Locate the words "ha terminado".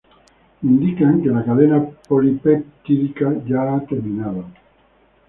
3.75-4.45